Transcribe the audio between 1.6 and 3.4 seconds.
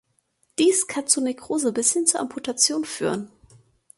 bis hin zur Amputation führen.